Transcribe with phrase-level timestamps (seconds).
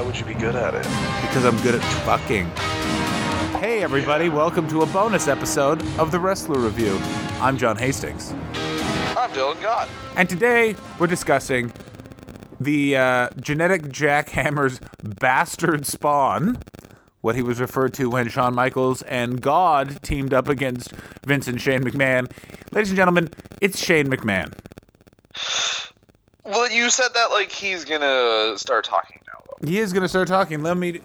[0.00, 0.84] Why would you be good at it?
[1.20, 2.46] because I'm good at fucking.
[3.60, 6.98] Hey, everybody, welcome to a bonus episode of the Wrestler Review.
[7.38, 8.32] I'm John Hastings.
[9.14, 9.90] I'm Dylan Gott.
[10.16, 11.70] And today we're discussing
[12.58, 16.56] the uh, genetic jackhammer's bastard spawn,
[17.20, 20.92] what he was referred to when Shawn Michaels and God teamed up against
[21.26, 22.32] Vince and Shane McMahon.
[22.72, 23.28] Ladies and gentlemen,
[23.60, 24.54] it's Shane McMahon.
[26.46, 29.20] Well, you said that like he's gonna start talking.
[29.64, 30.62] He is going to start talking.
[30.62, 31.00] Let me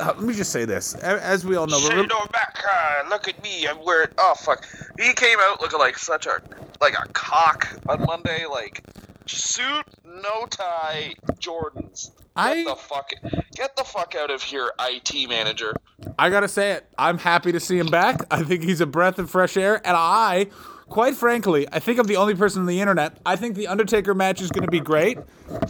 [0.00, 0.94] uh, let me just say this.
[0.94, 2.62] As we all know, we're back.
[2.70, 3.66] Uh, look at me.
[3.66, 4.08] I'm wearing.
[4.18, 4.66] Oh fuck.
[4.98, 6.40] He came out looking like such a
[6.80, 8.46] like a cock on Monday.
[8.50, 8.82] Like
[9.26, 12.10] suit, no tie, Jordans.
[12.16, 13.10] Get I- the fuck.
[13.54, 15.74] Get the fuck out of here, IT manager.
[16.18, 16.86] I gotta say it.
[16.96, 18.22] I'm happy to see him back.
[18.30, 20.46] I think he's a breath of fresh air, and I,
[20.88, 23.18] quite frankly, I think I'm the only person on the internet.
[23.26, 25.18] I think the Undertaker match is gonna be great.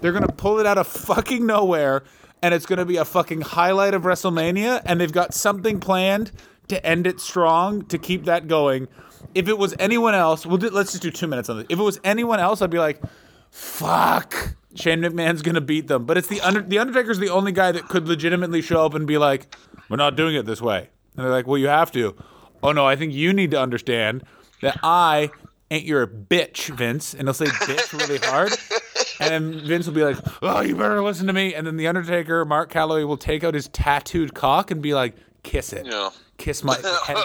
[0.00, 2.02] They're gonna pull it out of fucking nowhere,
[2.42, 4.82] and it's gonna be a fucking highlight of WrestleMania.
[4.84, 6.32] And they've got something planned
[6.68, 8.88] to end it strong to keep that going.
[9.34, 11.66] If it was anyone else, we'll do, let's just do two minutes on this.
[11.68, 13.02] If it was anyone else, I'd be like,
[13.50, 14.54] fuck.
[14.74, 17.88] Shane McMahon's gonna beat them, but it's the under the Undertaker's the only guy that
[17.88, 19.56] could legitimately show up and be like,
[19.88, 22.14] "We're not doing it this way," and they're like, "Well, you have to."
[22.62, 24.22] Oh no, I think you need to understand
[24.60, 25.30] that I
[25.70, 28.52] ain't your bitch, Vince, and he'll say "bitch" really hard,
[29.20, 31.86] and then Vince will be like, "Oh, you better listen to me," and then the
[31.86, 36.10] Undertaker, Mark Calloway, will take out his tattooed cock and be like, "Kiss it." Yeah.
[36.38, 37.16] kiss my head,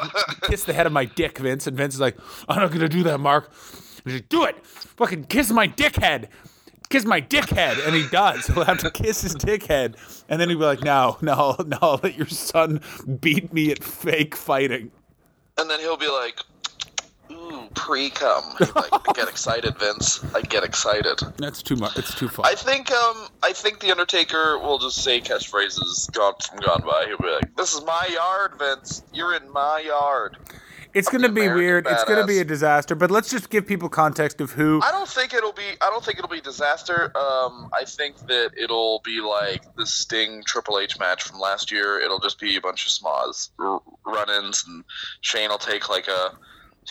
[0.44, 1.68] kiss the head of my dick, Vince.
[1.68, 2.18] And Vince is like,
[2.50, 3.52] I'm not gonna do that, Mark.
[4.04, 4.66] He's like, do it.
[4.66, 6.30] Fucking kiss my dick head.
[6.90, 7.78] Kiss my dick head.
[7.80, 8.48] And he does.
[8.54, 9.98] He'll have to kiss his dick head.
[10.30, 12.82] And then he'll be like, no, no, no, I'll let your son
[13.22, 14.92] beat me at fake fighting.
[15.58, 16.40] And then he'll be like,
[17.64, 20.24] "Ooh, pre cum." Like, I get excited, Vince.
[20.34, 21.20] I get excited.
[21.38, 21.98] That's too much.
[21.98, 22.46] It's too far.
[22.46, 27.06] I think um I think the Undertaker will just say catchphrases gone from gone by.
[27.08, 29.04] He'll be like, "This is my yard, Vince.
[29.14, 30.38] You're in my yard."
[30.94, 31.88] it's gonna be American weird.
[31.88, 32.96] It's gonna be a disaster.
[32.96, 34.80] But let's just give people context of who.
[34.84, 35.64] I don't think it'll be.
[35.82, 37.12] I don't think it'll be disaster.
[37.18, 42.00] Um, I think that it'll be like the Sting Triple H match from last year.
[42.00, 44.84] It'll just be a bunch of smas, r- run-ins, and
[45.22, 46.38] Shane will take like a.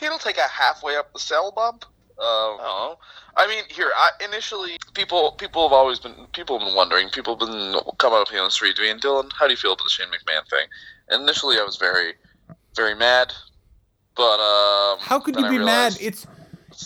[0.01, 1.85] Will take a halfway up the cell bump.
[2.19, 2.95] Uh, I.
[3.37, 7.09] I mean, here, I, initially, people people have always been people have been wondering.
[7.09, 9.57] People have been coming up to me on the street, being Dylan, how do you
[9.57, 10.67] feel about the Shane McMahon thing?
[11.09, 12.13] And initially, I was very,
[12.77, 13.33] very mad.
[14.15, 15.95] But um, How could you I be mad?
[15.95, 16.27] realized- It's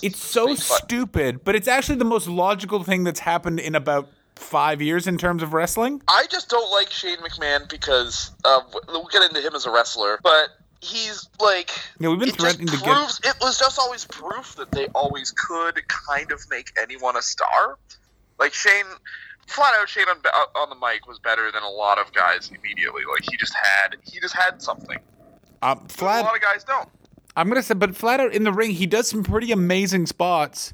[0.02, 4.82] it's so stupid, but it's actually the most logical thing that's happened in about five
[4.82, 6.02] years in terms of wrestling.
[6.08, 10.18] I just don't like Shane McMahon because uh, we'll get into him as a wrestler,
[10.22, 10.50] but
[10.80, 14.70] he's like Yeah, we've been threatening to get- proves it was just always proof that
[14.72, 17.78] they always could kind of make anyone a star.
[18.38, 18.84] Like Shane,
[19.46, 20.18] flat out Shane on,
[20.54, 23.02] on the mic was better than a lot of guys immediately.
[23.10, 24.98] Like he just had he just had something.
[25.62, 26.88] Um, A lot of guys don't.
[27.36, 30.72] I'm gonna say, but flat out in the ring, he does some pretty amazing spots,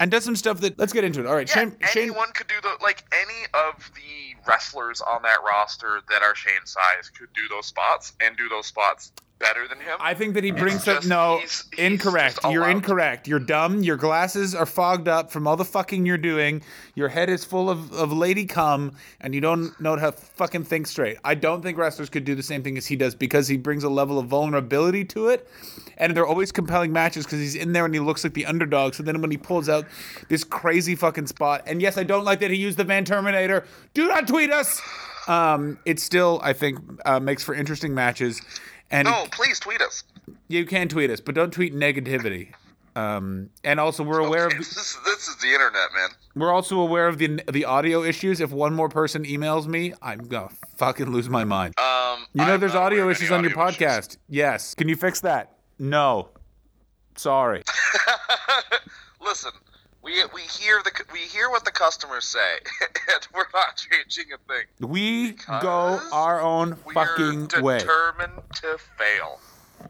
[0.00, 0.78] and does some stuff that.
[0.78, 1.26] Let's get into it.
[1.26, 1.76] All right, Yeah, Shane.
[1.90, 6.34] Shane anyone could do the like any of the wrestlers on that roster that are
[6.34, 9.12] Shane size could do those spots and do those spots
[9.42, 9.98] better than him.
[10.00, 11.04] I think that he brings up.
[11.04, 12.38] No, he's- he's incorrect.
[12.48, 13.28] You're incorrect.
[13.28, 13.82] You're dumb.
[13.82, 16.62] Your glasses are fogged up from all the fucking you're doing.
[16.94, 20.64] Your head is full of, of lady cum, and you don't know how to fucking
[20.64, 21.18] think straight.
[21.24, 23.84] I don't think wrestlers could do the same thing as he does because he brings
[23.84, 25.46] a level of vulnerability to it,
[25.98, 28.94] and they're always compelling matches because he's in there and he looks like the underdog.
[28.94, 29.86] So then when he pulls out
[30.28, 33.64] this crazy fucking spot, and yes, I don't like that he used the Van Terminator.
[33.92, 34.80] Do not tweet us.
[35.28, 38.40] Um, it still, I think, uh, makes for interesting matches.
[38.92, 40.04] And no, please tweet us.
[40.48, 42.52] you can tweet us, but don't tweet negativity.
[42.94, 46.10] Um, and also, we're aware of this, is, this is the internet, man.
[46.36, 48.38] we're also aware of the the audio issues.
[48.40, 51.72] If one more person emails me, I'm gonna fucking lose my mind.
[51.78, 53.78] Um, You know, I'm there's audio issues on your audio issues.
[53.78, 54.16] podcast.
[54.28, 54.74] Yes.
[54.74, 55.56] Can you fix that?
[55.78, 56.28] No.
[57.16, 57.62] Sorry.
[59.24, 59.52] Listen,
[60.02, 62.38] we we hear the we hear what the customers say,
[63.14, 64.88] and we're not changing a thing.
[64.88, 67.78] We go our own fucking way.
[67.78, 69.40] determined to fail.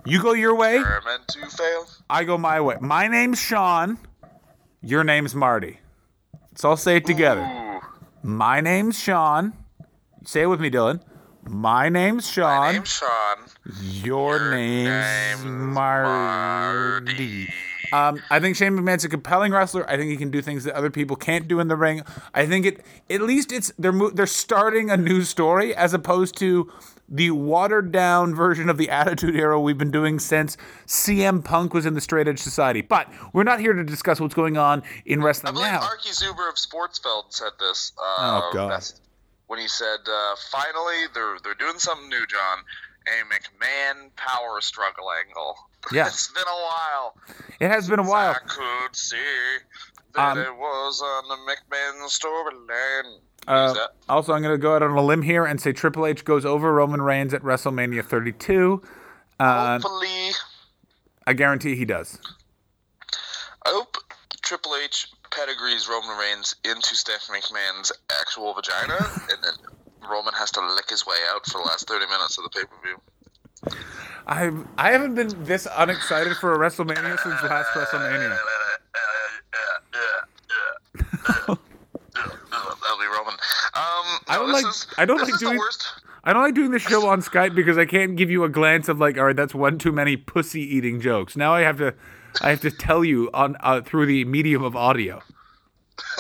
[0.05, 0.79] You go your way.
[0.79, 1.87] Determined to fail.
[2.09, 2.76] I go my way.
[2.81, 3.99] My name's Sean.
[4.82, 5.79] Your name's Marty.
[6.56, 7.43] So I'll say it together.
[7.43, 7.81] Ooh,
[8.23, 9.53] My name's Sean.
[10.25, 11.03] Say it with me, Dylan.
[11.44, 12.59] My name's Sean.
[12.59, 13.38] my name's Sean.
[13.81, 15.44] Your, Your name's, name's
[15.75, 17.49] Marty.
[17.92, 19.88] Um, I think Shane McMahon's a compelling wrestler.
[19.88, 22.02] I think he can do things that other people can't do in the ring.
[22.34, 26.36] I think it at least it's they're mo- they're starting a new story as opposed
[26.38, 26.72] to
[27.08, 30.56] the watered down version of the Attitude Era we've been doing since
[30.86, 32.80] CM Punk was in the Straight Edge Society.
[32.80, 35.80] But we're not here to discuss what's going on in I wrestling believe now.
[35.80, 37.92] Arky Zuber of Sportsfeld said this.
[37.98, 38.68] Uh, Oh, God.
[38.68, 39.00] best-
[39.48, 42.58] when he said, uh, "Finally, they're they're doing something new, John."
[43.06, 45.56] A McMahon power struggle angle.
[45.93, 46.06] Yeah.
[46.06, 47.17] it's been a while.
[47.61, 48.31] It has been a while.
[48.32, 49.17] I could see
[50.14, 53.19] that Um, it was on the McMahon storyline.
[53.49, 53.75] Uh,
[54.08, 56.44] also, I'm going to go out on a limb here and say Triple H goes
[56.44, 58.81] over Roman Reigns at WrestleMania 32.
[59.40, 60.31] Uh, Hopefully,
[61.26, 62.20] I guarantee he does.
[63.67, 63.96] I hope
[64.43, 67.90] Triple H pedigrees Roman Reigns into Stephanie McMahon's
[68.20, 68.99] actual vagina,
[69.31, 72.44] and then Roman has to lick his way out for the last 30 minutes of
[72.44, 73.00] the pay per view.
[74.26, 78.38] I I haven't been this unexcited for a WrestleMania since last WrestleMania.
[82.55, 83.35] That'll be Roman.
[83.75, 85.61] Um, I don't like- is- I don't like the doing-
[86.25, 88.88] I don't like doing this show on Skype because I can't give you a glance
[88.88, 91.37] of like, all right, that's one too many pussy eating jokes.
[91.37, 91.94] Now I have to,
[92.41, 95.20] I have to tell you on uh, through the medium of audio.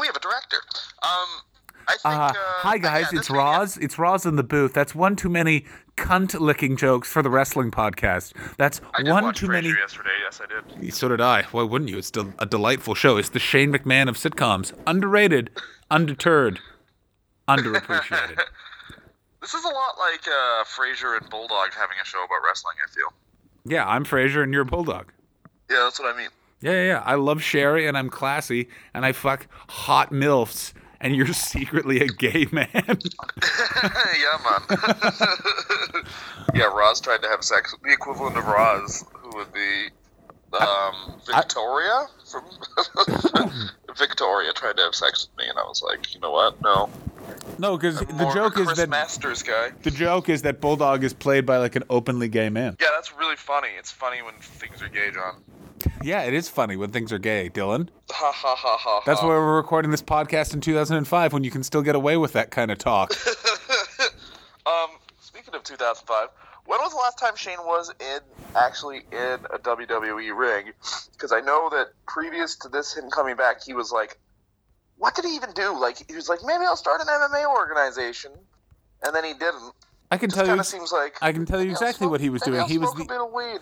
[0.00, 0.58] We have a director.
[1.02, 1.28] Um,
[1.74, 2.14] I think.
[2.14, 3.76] Uh, Uh, hi guys, yeah, it's Roz.
[3.78, 4.72] It's Roz in the booth.
[4.72, 5.64] That's one too many
[5.96, 8.32] cunt licking jokes for the wrestling podcast.
[8.56, 9.68] That's one too Frasier many.
[9.68, 10.10] yesterday.
[10.24, 10.94] Yes, I did.
[10.94, 11.42] So did I.
[11.50, 11.98] Why wouldn't you?
[11.98, 13.16] It's a delightful show.
[13.16, 14.72] It's the Shane McMahon of sitcoms.
[14.86, 15.50] Underrated,
[15.90, 16.60] undeterred,
[17.48, 18.38] underappreciated.
[19.40, 22.74] This is a lot like uh, Frasier and Bulldog having a show about wrestling.
[22.84, 23.12] I feel.
[23.64, 25.12] Yeah, I'm Frasier and you're a bulldog.
[25.70, 26.28] Yeah, that's what I mean.
[26.60, 27.02] Yeah, yeah, yeah.
[27.06, 32.06] I love Sherry and I'm classy and I fuck hot milfs and you're secretly a
[32.06, 32.68] gay man.
[32.74, 34.78] yeah, man.
[36.54, 37.72] yeah, Roz tried to have sex.
[37.72, 39.88] with The equivalent of Roz, who would be
[40.58, 42.44] um, Victoria from
[43.96, 46.60] Victoria, tried to have sex with me, and I was like, you know what?
[46.62, 46.88] No.
[47.58, 49.70] no, because the More a joke is that Masters guy.
[49.82, 52.76] the joke is that bulldog is played by like an openly gay man.
[52.80, 53.68] Yeah, that's really funny.
[53.78, 55.42] It's funny when things are gay, John.
[56.02, 57.88] Yeah, it is funny when things are gay, Dylan.
[58.10, 59.02] Ha ha ha ha.
[59.06, 62.32] That's why we're recording this podcast in 2005 when you can still get away with
[62.34, 63.12] that kind of talk.
[64.66, 66.28] Um, speaking of 2005,
[66.66, 68.18] when was the last time Shane was in
[68.54, 70.72] actually in a WWE ring?
[71.12, 74.18] Because I know that previous to this him coming back, he was like,
[74.98, 78.32] "What did he even do?" Like he was like, "Maybe I'll start an MMA organization,"
[79.02, 79.72] and then he didn't.
[80.10, 82.28] I can Just tell you seems like I can tell you exactly smoke- what he
[82.28, 82.60] was doing.
[82.60, 83.60] I'll He was the-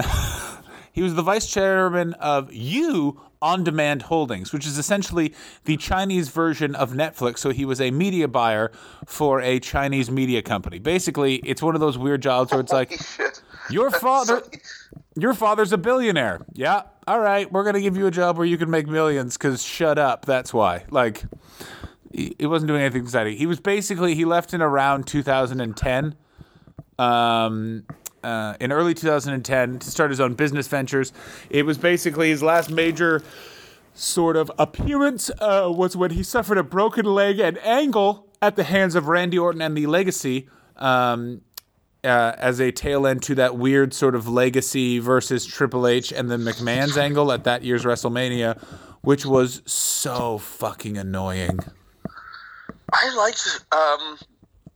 [0.96, 1.00] a bit of weed.
[1.00, 6.28] He was the vice chairman of You On Demand Holdings, which is essentially the Chinese
[6.28, 7.38] version of Netflix.
[7.38, 8.72] So he was a media buyer
[9.06, 10.78] for a Chinese media company.
[10.78, 13.42] Basically, it's one of those weird jobs where it's like, shit.
[13.70, 14.42] your father,
[15.16, 16.44] your father's a billionaire.
[16.54, 19.36] Yeah, all right, we're gonna give you a job where you can make millions.
[19.36, 20.26] Cause shut up.
[20.26, 20.84] That's why.
[20.90, 21.24] Like,
[22.12, 23.36] he, he wasn't doing anything exciting.
[23.36, 26.16] He was basically he left in around 2010
[26.98, 27.84] um,
[28.22, 31.12] uh, in early 2010 to start his own business ventures.
[31.50, 33.22] It was basically his last major
[33.94, 38.64] sort of appearance uh, was when he suffered a broken leg and ankle at the
[38.64, 40.48] hands of Randy Orton and the Legacy.
[40.76, 41.42] Um,
[42.04, 46.30] uh, as a tail end to that weird sort of legacy versus Triple H and
[46.30, 48.62] the McMahon's angle at that year's WrestleMania,
[49.00, 51.58] which was so fucking annoying.
[52.92, 53.64] I liked.
[53.72, 54.18] Um,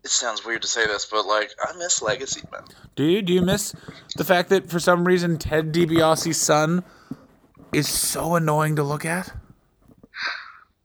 [0.04, 2.62] it sounds weird to say this, but like I miss Legacy, man.
[2.96, 3.22] Do you?
[3.22, 3.74] Do you miss
[4.16, 6.84] the fact that for some reason Ted DiBiase's son
[7.72, 9.32] is so annoying to look at?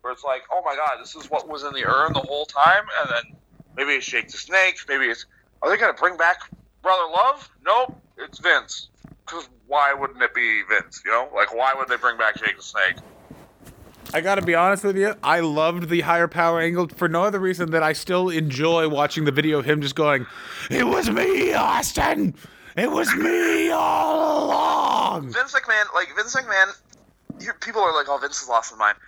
[0.00, 2.46] where it's like, oh my god, this is what was in the urn the whole
[2.46, 3.38] time, and then
[3.76, 4.76] maybe it's Jake the Snake.
[4.88, 5.26] Maybe it's
[5.60, 6.38] are they gonna bring back
[6.82, 7.48] Brother Love?
[7.64, 8.88] Nope, it's Vince.
[9.24, 11.02] Because why wouldn't it be Vince?
[11.04, 12.96] You know, like why would they bring back Jake the Snake?
[14.14, 15.14] I gotta be honest with you.
[15.22, 19.24] I loved the higher power angle for no other reason than I still enjoy watching
[19.24, 20.26] the video of him just going,
[20.70, 22.34] "It was me, Austin.
[22.76, 28.40] It was me all along." Vince McMahon, like Vince McMahon, people are like, "Oh, Vince
[28.40, 28.98] has lost his mind."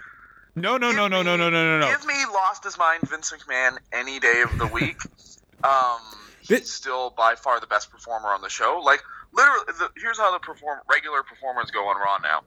[0.54, 1.90] No, no, give no, no, me, no, no, no, no, no.
[1.90, 4.98] Give me lost his mind, Vince McMahon, any day of the week.
[5.64, 6.00] um,
[6.46, 8.80] he's still by far the best performer on the show.
[8.84, 12.42] Like literally, the, here's how the perform regular performers go on Raw now: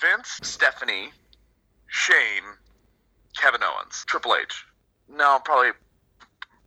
[0.00, 1.10] Vince, Stephanie,
[1.86, 2.44] Shane,
[3.36, 4.64] Kevin Owens, Triple H.
[5.08, 5.70] No, probably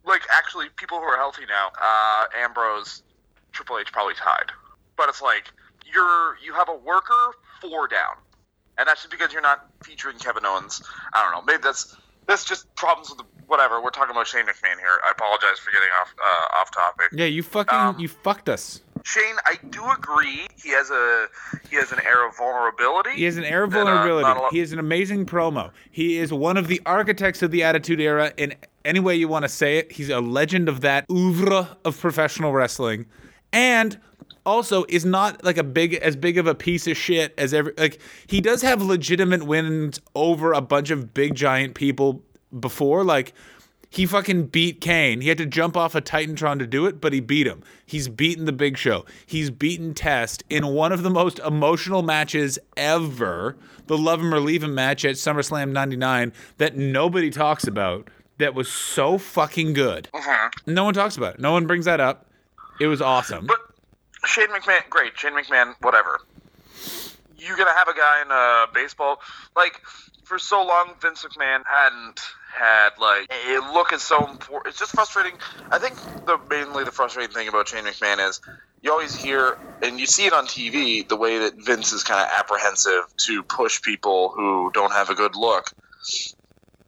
[0.06, 1.70] like actually people who are healthy now.
[1.80, 3.04] Uh, Ambrose,
[3.52, 4.52] Triple H probably tied.
[4.98, 5.52] But it's like
[5.86, 8.16] you're you have a worker four down,
[8.78, 10.82] and that's just because you're not featuring Kevin Owens.
[11.14, 11.42] I don't know.
[11.42, 11.96] Maybe that's
[12.28, 13.82] that's just problems with the, whatever.
[13.82, 15.00] We're talking about Shane McMahon here.
[15.06, 17.10] I apologize for getting off uh, off topic.
[17.14, 18.82] Yeah, you fucking Um, you fucked us.
[19.04, 20.46] Shane, I do agree.
[20.62, 21.28] He has a
[21.70, 23.12] he has an air of vulnerability.
[23.16, 24.40] He has an air of that, uh, vulnerability.
[24.40, 25.72] lot- he is an amazing promo.
[25.90, 28.54] He is one of the architects of the Attitude Era in
[28.86, 29.92] any way you want to say it.
[29.92, 33.08] He's a legend of that oeuvre of professional wrestling,
[33.54, 34.00] and
[34.46, 37.74] also is not like a big as big of a piece of shit as every
[37.78, 42.24] like he does have legitimate wins over a bunch of big giant people
[42.60, 43.34] before like
[43.92, 45.20] he fucking beat Kane.
[45.20, 47.62] He had to jump off a Titantron to do it, but he beat him.
[47.86, 49.06] He's beaten the Big Show.
[49.26, 54.40] He's beaten Test in one of the most emotional matches ever, the Love Him or
[54.40, 58.10] Leave Him match at SummerSlam 99 that nobody talks about.
[58.38, 60.08] That was so fucking good.
[60.14, 60.74] Mm-hmm.
[60.74, 61.42] No one talks about it.
[61.42, 62.31] No one brings that up.
[62.82, 63.46] It was awesome.
[63.46, 63.60] But
[64.26, 65.16] Shane McMahon, great.
[65.16, 66.20] Shane McMahon, whatever.
[67.38, 69.22] You're gonna have a guy in uh, baseball
[69.56, 69.80] like
[70.24, 70.96] for so long.
[71.00, 72.20] Vince McMahon hadn't
[72.52, 74.70] had like a look is so important.
[74.70, 75.34] It's just frustrating.
[75.70, 75.96] I think
[76.26, 78.42] the mainly the frustrating thing about Shane McMahon is
[78.82, 82.20] you always hear and you see it on TV the way that Vince is kind
[82.20, 85.72] of apprehensive to push people who don't have a good look.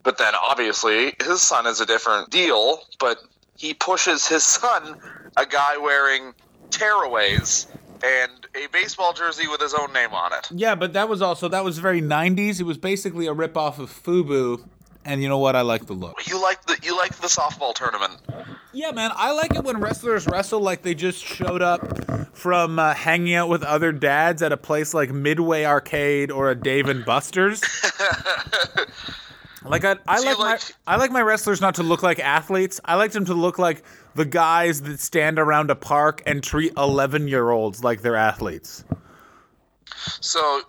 [0.02, 3.18] But then obviously his son is a different deal, but
[3.56, 5.00] he pushes his son,
[5.36, 6.34] a guy wearing
[6.70, 7.66] tearaways
[8.04, 10.48] and a baseball jersey with his own name on it.
[10.50, 12.60] yeah, but that was also that was very 90s.
[12.60, 14.66] It was basically a ripoff of FUBU.
[15.06, 15.54] And you know what?
[15.54, 16.26] I like the look.
[16.26, 18.14] You like the you like the softball tournament.
[18.72, 22.94] Yeah, man, I like it when wrestlers wrestle like they just showed up from uh,
[22.94, 27.04] hanging out with other dads at a place like Midway Arcade or a Dave and
[27.04, 27.62] Buster's.
[29.64, 32.18] like I, I you like, my like- I like my wrestlers not to look like
[32.18, 32.80] athletes.
[32.84, 33.82] I like them to look like
[34.14, 38.84] the guys that stand around a park and treat eleven year olds like they're athletes.
[40.20, 40.62] So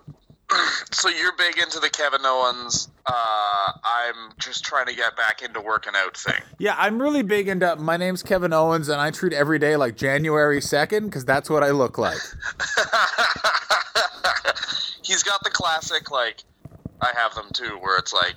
[0.91, 5.61] so you're big into the Kevin Owens uh, I'm just trying to get back into
[5.61, 6.41] working out thing.
[6.57, 7.75] Yeah, I'm really big into.
[7.75, 11.63] My name's Kevin Owens, and I treat every day like January second because that's what
[11.63, 12.17] I look like.
[15.03, 16.43] He's got the classic like
[17.05, 18.35] I have them too, where it's like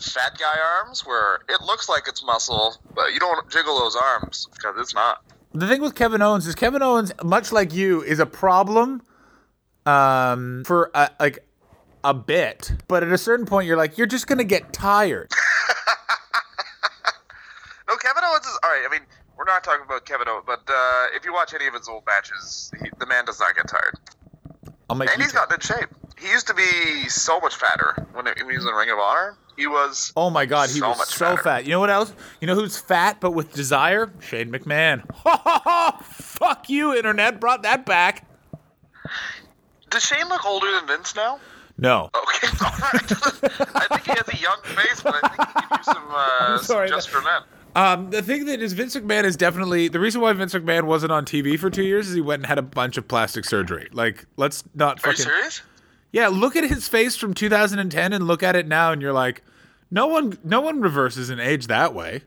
[0.00, 4.48] fat guy arms, where it looks like it's muscle, but you don't jiggle those arms
[4.52, 5.22] because it's not.
[5.52, 9.02] The thing with Kevin Owens is Kevin Owens, much like you, is a problem
[9.86, 11.44] um, for a, like
[12.04, 15.30] a bit, but at a certain point, you're like, you're just gonna get tired.
[17.90, 18.86] No, Kevin Owens is all right.
[18.88, 19.00] I mean,
[19.36, 22.06] we're not talking about Kevin Owens, but uh, if you watch any of his old
[22.06, 23.98] matches, he, the man does not get tired,
[24.88, 25.88] I'll make and he's gotten in shape.
[26.20, 28.98] He used to be so much fatter when, it, when he was in Ring of
[28.98, 29.36] Honor.
[29.56, 30.12] He was.
[30.16, 31.42] Oh my God, he so was so fatter.
[31.42, 31.64] fat.
[31.64, 32.12] You know what else?
[32.40, 34.10] You know who's fat but with desire?
[34.20, 35.02] Shane McMahon.
[35.20, 36.02] Ha ha ha!
[36.02, 37.40] Fuck you, internet.
[37.40, 38.26] Brought that back.
[39.90, 41.40] Does Shane look older than Vince now?
[41.76, 42.10] No.
[42.14, 43.12] Okay, all right.
[43.74, 46.56] I think he has a young face, but I think he could use some, uh,
[46.58, 47.42] some sorry, just for men.
[47.76, 51.12] Um, the thing that is Vince McMahon is definitely the reason why Vince McMahon wasn't
[51.12, 53.88] on TV for two years is he went and had a bunch of plastic surgery.
[53.92, 55.62] Like, let's not Are you serious?
[56.12, 59.42] Yeah, look at his face from 2010 and look at it now, and you're like,
[59.90, 62.22] no one, no one reverses an age that way.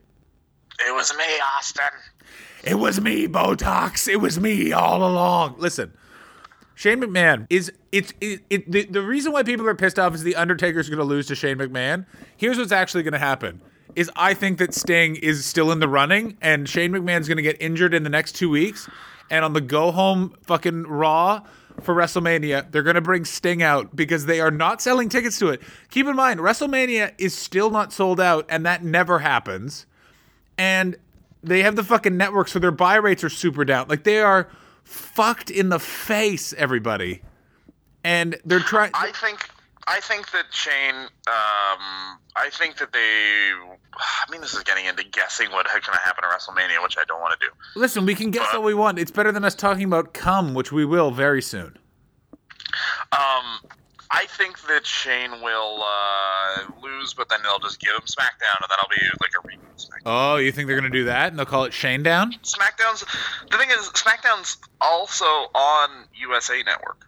[0.86, 1.24] It was me,
[1.56, 1.84] Austin.
[2.64, 4.08] It was me, Botox.
[4.08, 5.56] It was me all along.
[5.58, 5.92] Listen,
[6.74, 10.22] Shane McMahon is it's it, it the, the reason why people are pissed off is
[10.22, 12.06] the Undertaker's going to lose to Shane McMahon.
[12.36, 13.60] Here's what's actually going to happen.
[13.94, 17.42] is I think that Sting is still in the running, and Shane McMahon's going to
[17.42, 18.88] get injured in the next two weeks.
[19.30, 21.42] And on the go home fucking Raw
[21.80, 25.48] for WrestleMania, they're going to bring Sting out because they are not selling tickets to
[25.48, 25.60] it.
[25.90, 29.86] Keep in mind, WrestleMania is still not sold out, and that never happens.
[30.56, 30.96] And
[31.42, 33.88] they have the fucking network, so their buy rates are super down.
[33.88, 34.48] Like they are
[34.84, 37.22] fucked in the face, everybody.
[38.02, 38.90] And they're trying.
[38.94, 39.48] I think
[39.86, 40.94] I think that Shane.
[40.94, 43.52] Um, I think that they.
[43.96, 47.04] I mean, this is getting into guessing what going to happen at WrestleMania, which I
[47.04, 47.52] don't want to do.
[47.78, 48.98] Listen, we can guess all we want.
[48.98, 51.78] It's better than us talking about come, which we will very soon.
[53.12, 53.60] Um,
[54.10, 58.70] I think that Shane will uh, lose, but then they'll just give him SmackDown, and
[58.70, 60.02] that'll be like a SmackDown.
[60.06, 62.32] Oh, you think they're gonna do that, and they'll call it Shane Down?
[62.42, 63.04] SmackDown's
[63.50, 67.06] the thing is SmackDown's also on USA Network.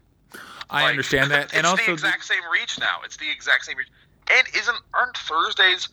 [0.70, 2.98] I Like, understand that, it's and also the exact same reach now.
[3.04, 3.88] It's the exact same reach.
[4.30, 5.88] And isn't aren't Thursdays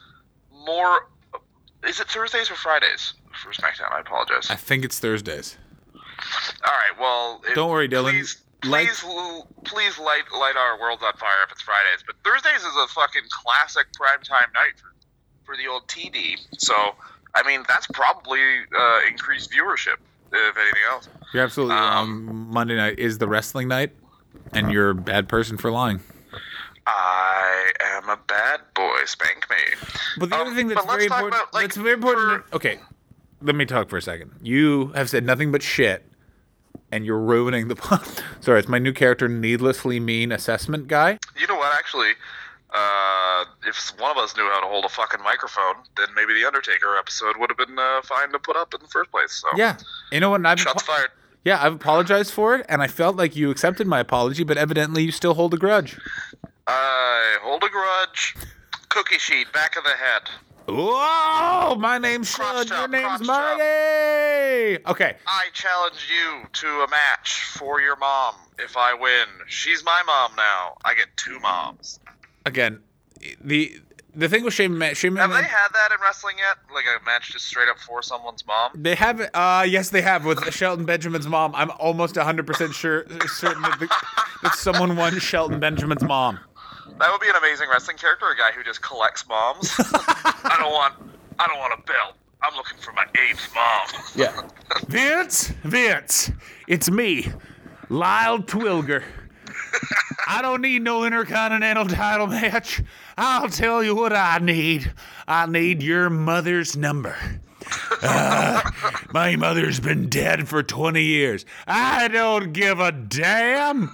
[0.65, 1.07] more?
[1.87, 3.13] Is it Thursdays or Fridays
[3.43, 3.91] for SmackDown?
[3.91, 4.49] I apologize.
[4.49, 5.57] I think it's Thursdays.
[6.65, 6.99] All right.
[6.99, 8.11] Well, Don't worry, Dylan.
[8.11, 9.05] Please, Like- please,
[9.65, 12.03] please light light our worlds on fire if it's Fridays.
[12.05, 14.93] But Thursdays is a fucking classic primetime night for,
[15.45, 16.37] for the old TD.
[16.57, 16.95] So,
[17.35, 18.39] I mean, that's probably
[18.75, 19.97] uh, increased viewership,
[20.31, 21.09] if anything else.
[21.33, 22.47] You're absolutely Um, wrong.
[22.53, 23.91] Monday night is the wrestling night,
[24.53, 26.01] and you're a bad person for lying.
[26.85, 28.99] I am a bad boy.
[29.05, 29.55] Spank me.
[30.17, 31.33] But the Um, other thing that's very important.
[31.33, 32.45] about, like, that's very important.
[32.47, 32.79] for- okay,
[33.41, 34.31] let me talk for a second.
[34.41, 36.05] You have said nothing but shit,
[36.91, 37.75] and you're ruining the.
[37.75, 38.23] plot.
[38.41, 41.19] Sorry, it's my new character, needlessly mean assessment guy.
[41.39, 41.73] You know what?
[41.77, 42.11] Actually,
[42.73, 46.45] uh, if one of us knew how to hold a fucking microphone, then maybe the
[46.45, 49.31] Undertaker episode would have been uh, fine to put up in the first place.
[49.31, 49.77] So, Yeah,
[50.11, 50.45] you know what?
[50.45, 51.11] I've shots fired.
[51.43, 55.03] Yeah, I've apologized for it, and I felt like you accepted my apology, but evidently
[55.03, 55.99] you still hold a grudge.
[56.67, 58.35] I hold a grudge.
[58.89, 60.29] Cookie sheet, back of the head.
[60.67, 61.75] Whoa!
[61.75, 62.65] My name's Sean.
[62.67, 63.27] Your name's.
[63.27, 64.77] Marty.
[64.87, 65.17] Okay.
[65.27, 68.35] I challenge you to a match for your mom.
[68.57, 70.77] If I win, she's my mom now.
[70.85, 71.99] I get two moms.
[72.45, 72.79] Again,
[73.43, 73.81] the
[74.15, 76.57] the thing with Shane McMahon, Shane Have McMahon, they had that in wrestling yet?
[76.73, 78.71] Like a match just straight up for someone's mom?
[78.75, 81.53] they have uh yes they have with Shelton Benjamin's mom.
[81.55, 83.87] I'm almost 100% sure certain that, the,
[84.43, 86.39] that someone won Shelton Benjamin's mom.
[86.99, 88.25] That would be an amazing wrestling character.
[88.27, 89.73] A guy who just collects moms.
[89.79, 90.93] I don't want.
[91.39, 92.15] I don't want a belt.
[92.43, 94.03] I'm looking for my eighth mom.
[94.15, 94.47] Yeah.
[94.87, 96.31] Vince, Vince,
[96.67, 97.27] it's me,
[97.89, 99.01] Lyle Twilger.
[100.27, 102.81] I don't need no intercontinental title match.
[103.17, 104.91] I'll tell you what I need.
[105.27, 107.15] I need your mother's number.
[108.01, 108.61] Uh,
[109.13, 111.45] my mother's been dead for 20 years.
[111.67, 113.93] I don't give a damn.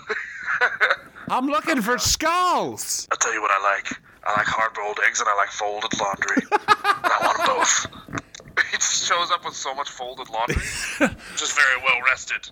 [1.27, 3.07] I'm looking for skulls.
[3.11, 4.01] I'll tell you what I like.
[4.23, 6.43] I like hard-boiled eggs and I like folded laundry.
[6.51, 8.21] I want them both.
[8.71, 10.55] He just shows up with so much folded laundry.
[11.37, 12.49] just very well rested.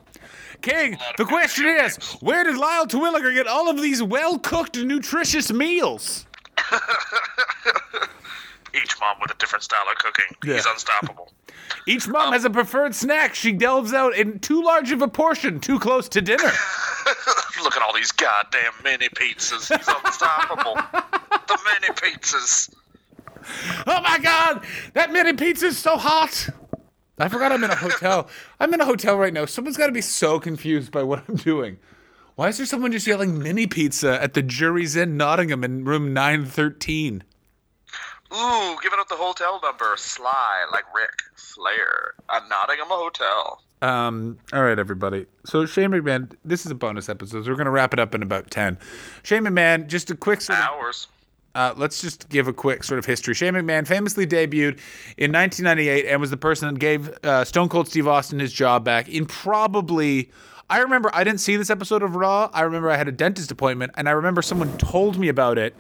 [0.62, 6.26] King, the question is, where did Lyle Twilliger get all of these well-cooked, nutritious meals?
[8.74, 10.36] Each mom with a different style of cooking.
[10.44, 11.32] He's unstoppable.
[11.88, 15.08] Each mom um, has a preferred snack she delves out in too large of a
[15.08, 16.44] portion, too close to dinner.
[17.64, 19.76] Look at all these goddamn mini pizzas.
[19.76, 20.76] He's unstoppable.
[21.48, 22.74] the mini pizzas.
[23.86, 26.50] Oh my god, that mini pizza is so hot.
[27.20, 28.28] I forgot I'm in a hotel.
[28.60, 29.46] I'm in a hotel right now.
[29.46, 31.80] Someone's got to be so confused by what I'm doing.
[32.38, 36.14] Why is there someone just yelling mini pizza at the Jury's Inn Nottingham in room
[36.14, 37.24] 913?
[38.32, 39.96] Ooh, giving up the hotel number.
[39.98, 42.14] Sly, like Ric Flair.
[42.30, 43.64] A Nottingham Hotel.
[43.82, 45.26] Um, all right, everybody.
[45.48, 47.44] So Shane McMahon, this is a bonus episode.
[47.44, 48.78] So we're gonna wrap it up in about ten.
[49.24, 51.08] Shane McMahon, just a quick sort of Hours.
[51.56, 53.34] Uh, let's just give a quick sort of history.
[53.34, 54.78] Shane McMahon famously debuted
[55.18, 58.84] in 1998 and was the person that gave uh, Stone Cold Steve Austin his job
[58.84, 60.30] back in probably.
[60.70, 62.50] I remember I didn't see this episode of Raw.
[62.54, 65.76] I remember I had a dentist appointment and I remember someone told me about it.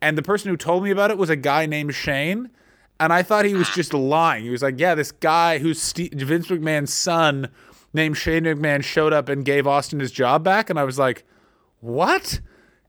[0.00, 2.50] And the person who told me about it was a guy named Shane.
[2.98, 3.74] And I thought he was ah.
[3.74, 4.44] just lying.
[4.44, 7.48] He was like, yeah, this guy who's Steve, Vince McMahon's son
[7.92, 10.70] named Shane McMahon showed up and gave Austin his job back.
[10.70, 11.24] And I was like,
[11.80, 12.40] what?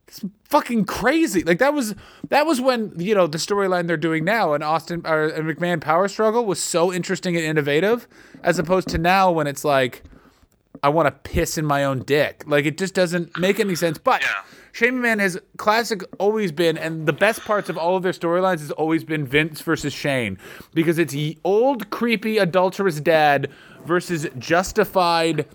[0.08, 1.44] It's fucking crazy.
[1.44, 1.96] Like that was
[2.30, 5.82] that was when you know the storyline they're doing now and Austin or and McMahon
[5.82, 8.08] power struggle was so interesting and innovative,
[8.44, 10.04] as opposed to now when it's like
[10.84, 12.44] I want to piss in my own dick.
[12.46, 13.98] Like it just doesn't make any sense.
[13.98, 14.44] But Yeah.
[14.74, 18.60] Shane McMahon has classic always been, and the best parts of all of their storylines
[18.60, 20.40] has always been Vince versus Shane
[20.74, 23.52] because it's the old creepy adulterous dad
[23.86, 25.46] versus justified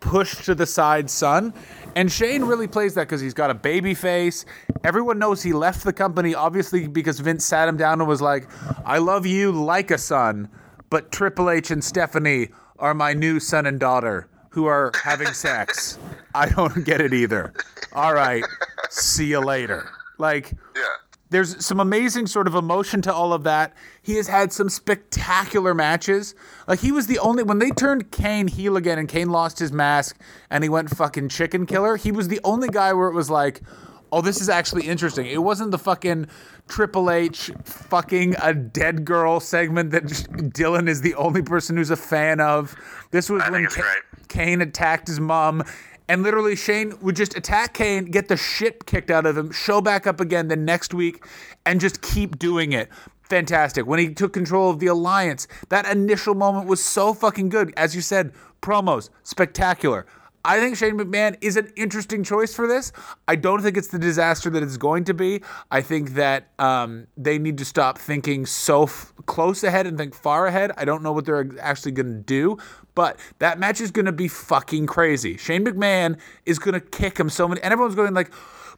[0.00, 1.54] pushed to the side son.
[1.94, 4.44] And Shane really plays that because he's got a baby face.
[4.82, 8.48] Everyone knows he left the company, obviously, because Vince sat him down and was like,
[8.84, 10.48] I love you like a son,
[10.90, 12.48] but Triple H and Stephanie
[12.80, 15.98] are my new son and daughter who are having sex.
[16.34, 17.52] I don't get it either.
[17.92, 18.44] All right,
[18.88, 19.88] see you later.
[20.18, 20.82] Like, Yeah.
[21.30, 23.72] there's some amazing sort of emotion to all of that.
[24.00, 26.34] He has had some spectacular matches.
[26.68, 29.72] Like he was the only when they turned Kane heel again and Kane lost his
[29.72, 30.16] mask
[30.50, 31.96] and he went fucking chicken killer.
[31.96, 33.60] He was the only guy where it was like,
[34.12, 36.28] "Oh, this is actually interesting." It wasn't the fucking
[36.68, 41.96] Triple H fucking a dead girl segment that Dylan is the only person who's a
[41.96, 42.74] fan of.
[43.10, 44.13] This was I when think it's Ka- great.
[44.28, 45.62] Kane attacked his mom.
[46.06, 49.80] And literally, Shane would just attack Kane, get the shit kicked out of him, show
[49.80, 51.24] back up again the next week,
[51.64, 52.90] and just keep doing it.
[53.22, 53.86] Fantastic.
[53.86, 57.72] When he took control of the alliance, that initial moment was so fucking good.
[57.74, 60.04] As you said, promos, spectacular.
[60.46, 62.92] I think Shane McMahon is an interesting choice for this.
[63.26, 65.40] I don't think it's the disaster that it's going to be.
[65.70, 70.14] I think that um, they need to stop thinking so f- close ahead and think
[70.14, 70.72] far ahead.
[70.76, 72.58] I don't know what they're actually going to do,
[72.94, 75.36] but that match is going to be fucking crazy.
[75.36, 78.30] Shane McMahon is going to kick him so many, and everyone's going like,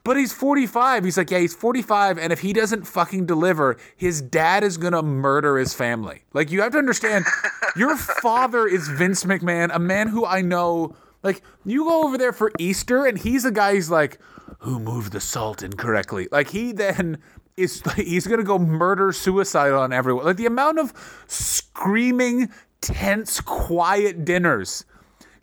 [0.07, 1.03] but he's 45.
[1.03, 5.03] He's like, yeah, he's 45, and if he doesn't fucking deliver, his dad is gonna
[5.03, 6.23] murder his family.
[6.33, 7.25] Like, you have to understand,
[7.77, 10.95] your father is Vince McMahon, a man who I know.
[11.25, 14.21] Like, you go over there for Easter, and he's a guy who's like,
[14.61, 16.29] who moved the salt incorrectly?
[16.31, 17.19] Like, he then
[17.57, 20.25] is he's gonna go murder suicide on everyone.
[20.25, 20.93] Like the amount of
[21.27, 22.51] screaming,
[22.81, 24.85] tense, quiet dinners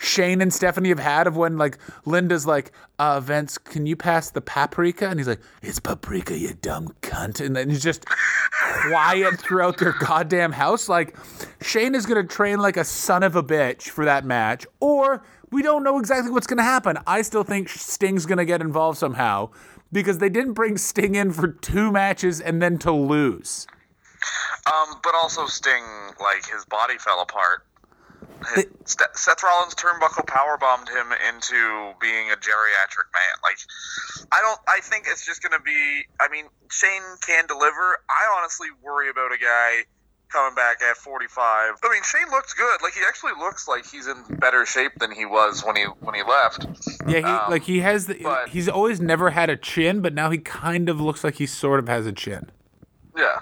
[0.04, 4.30] Shane and Stephanie have had of when like Linda's like, uh, Vince, can you pass
[4.30, 5.08] the paprika?
[5.08, 7.43] And he's like, it's paprika, you dumb cunt.
[7.43, 8.06] And then he's just
[8.89, 10.89] quiet throughout their goddamn house.
[10.89, 11.15] Like
[11.62, 15.62] Shane is gonna train like a son of a bitch for that match, or we
[15.62, 16.98] don't know exactly what's gonna happen.
[17.08, 19.52] I still think Sting's gonna get involved somehow
[19.91, 23.67] because they didn't bring Sting in for two matches and then to lose.
[24.65, 25.83] Um, but also Sting,
[26.19, 27.65] like his body fell apart.
[28.55, 33.36] His- St- Seth Rollins turnbuckle power bombed him into being a geriatric man.
[33.41, 33.57] Like,
[34.31, 34.59] I don't.
[34.67, 36.03] I think it's just going to be.
[36.19, 37.97] I mean, Shane can deliver.
[38.09, 39.83] I honestly worry about a guy
[40.29, 41.75] coming back at 45.
[41.83, 42.81] I mean, Shane looks good.
[42.81, 46.15] Like, he actually looks like he's in better shape than he was when he when
[46.15, 46.65] he left.
[47.07, 50.13] Yeah, he Um, like he has the but- he's always never had a chin, but
[50.13, 52.51] now he kind of looks like he sort of has a chin.
[53.15, 53.41] Yeah.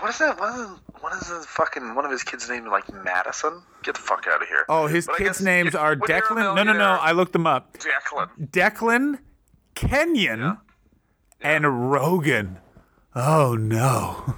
[0.00, 0.38] What is that?
[0.38, 0.68] What is,
[1.00, 2.66] what is his fucking one of his kids' name?
[2.70, 3.62] Like Madison?
[3.82, 4.64] Get the fuck out of here.
[4.68, 6.54] Oh, his But kids' names are when you're a Declan.
[6.56, 6.98] No, no, no.
[7.00, 7.76] I looked them up.
[7.78, 8.28] Declan.
[8.50, 9.18] Declan,
[9.74, 10.58] Kenyon,
[11.40, 12.58] and Rogan.
[13.14, 14.34] Oh no.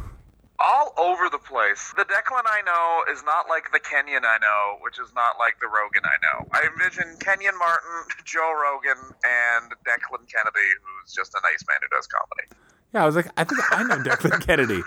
[0.59, 1.93] all over the place.
[1.97, 5.59] The Declan I know is not like the Kenyon I know, which is not like
[5.61, 6.49] the Rogan I know.
[6.53, 7.91] I envision Kenyon Martin,
[8.25, 12.49] Joe Rogan, and Declan Kennedy, who's just a nice man who does comedy.
[12.93, 14.83] Yeah, I was like, I think I know Declan Kennedy.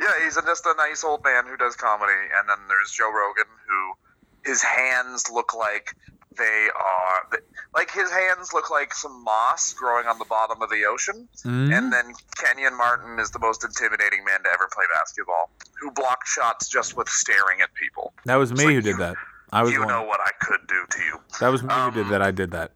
[0.00, 3.10] Yeah, he's a, just a nice old man who does comedy, and then there's Joe
[3.12, 5.94] Rogan, who his hands look like
[6.36, 7.40] they are
[7.74, 11.28] like his hands look like some moss growing on the bottom of the ocean.
[11.44, 11.76] Mm.
[11.76, 16.28] And then Kenyon Martin is the most intimidating man to ever play basketball, who blocked
[16.28, 18.12] shots just with staring at people.
[18.24, 19.16] That was me like who did you- that.
[19.50, 19.88] I was you one.
[19.88, 21.20] know what I could do to you.
[21.40, 22.20] That was me um, who did that.
[22.20, 22.72] I did that.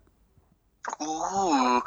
[1.02, 1.80] Ooh.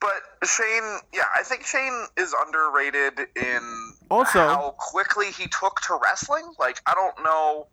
[0.00, 5.98] But Shane, yeah, I think Shane is underrated in Also- how quickly he took to
[6.02, 6.44] wrestling.
[6.58, 7.66] Like, I don't know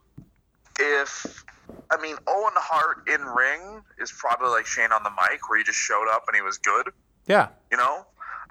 [0.79, 1.43] if.
[1.89, 5.63] I mean, Owen Hart in ring is probably like Shane on the mic, where he
[5.63, 6.89] just showed up and he was good.
[7.27, 7.47] Yeah.
[7.71, 8.05] you know.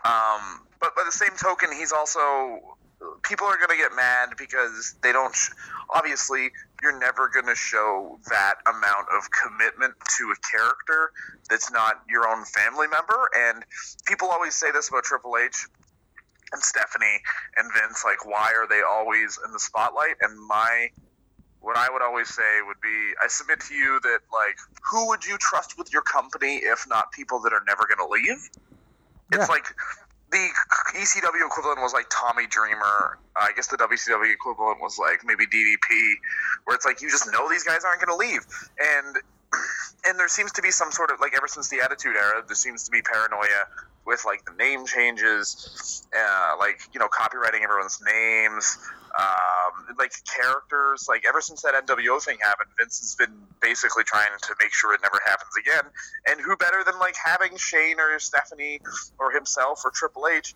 [0.04, 2.76] Um, but by the same token, he's also
[3.32, 5.34] people are going to get mad because they don't.
[5.34, 5.52] Sh-
[5.88, 6.50] obviously,
[6.82, 11.12] you're never going to show that amount of commitment to a character
[11.48, 13.30] that's not your own family member.
[13.34, 13.64] And
[14.04, 15.64] people always say this about Triple H
[16.52, 17.22] and Stephanie
[17.56, 18.04] and Vince.
[18.04, 20.16] Like, why are they always in the spotlight?
[20.20, 20.88] And my
[21.60, 24.58] what I would always say would be, I submit to you that like,
[24.90, 28.12] who would you trust with your company if not people that are never going to
[28.12, 28.50] leave?
[29.32, 29.40] Yeah.
[29.40, 29.64] It's like
[30.32, 30.48] the
[30.96, 33.18] ECW equivalent was like Tommy Dreamer.
[33.36, 36.14] Uh, I guess the WCW equivalent was like maybe DDP,
[36.64, 38.44] where it's like you just know these guys aren't going to leave,
[38.80, 39.16] and
[40.06, 42.56] and there seems to be some sort of like ever since the Attitude Era, there
[42.56, 43.68] seems to be paranoia
[44.04, 48.78] with like the name changes, uh, like you know copyrighting everyone's names,
[49.18, 51.06] um, like characters.
[51.08, 54.94] Like ever since that NWO thing happened, Vince has been basically trying to make sure
[54.94, 55.84] it never happens again.
[56.28, 58.80] And who better than like having Shane or Stephanie
[59.18, 60.54] or himself or Triple H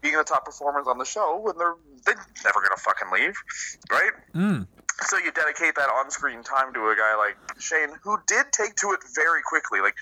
[0.00, 3.36] being the top performers on the show when they're they're never gonna fucking leave,
[3.90, 4.12] right?
[4.34, 4.66] Mm.
[5.06, 8.92] So you dedicate that on-screen time to a guy like Shane, who did take to
[8.92, 9.80] it very quickly.
[9.80, 9.94] Like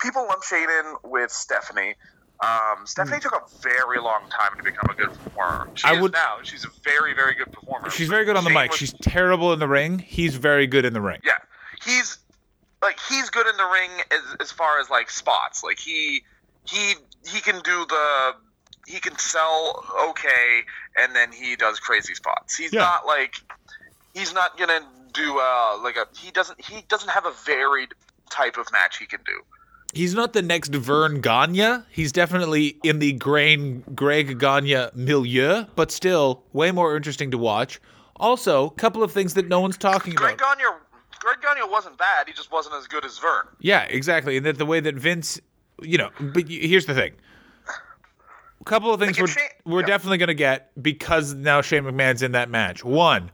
[0.00, 1.94] people lump Shane in with Stephanie.
[2.42, 5.68] Um, Stephanie took a very long time to become a good performer.
[5.74, 6.38] She I would- now.
[6.42, 7.88] She's a very, very good performer.
[7.90, 8.70] She's very good on the mic.
[8.70, 9.98] was- She's terrible in the ring.
[10.00, 11.20] He's very good in the ring.
[11.24, 11.38] yeah,
[11.84, 12.18] he's
[12.82, 15.62] like he's good in the ring as as far as like spots.
[15.62, 16.24] Like he
[16.68, 16.94] he
[17.28, 18.32] he can do the
[18.88, 20.62] he can sell okay,
[20.96, 22.56] and then he does crazy spots.
[22.56, 22.80] He's Yeah.
[22.80, 23.36] not like
[24.14, 24.80] he's not gonna
[25.12, 27.94] do uh like a he doesn't he doesn't have a varied
[28.30, 29.42] type of match he can do.
[29.92, 31.84] He's not the next Verne Gagne.
[31.90, 37.80] He's definitely in the grain Greg Gagne milieu, but still way more interesting to watch.
[38.16, 40.58] Also, a couple of things that no one's talking Greg about.
[40.58, 40.78] Gagne
[41.20, 42.26] Greg Gagne wasn't bad.
[42.26, 43.46] He just wasn't as good as Verne.
[43.60, 44.36] Yeah, exactly.
[44.36, 45.40] And that the way that Vince,
[45.80, 47.12] you know, but here's the thing.
[48.60, 49.86] A couple of things we're, Shane- we're yeah.
[49.86, 52.84] definitely going to get because now Shane McMahon's in that match.
[52.84, 53.30] One,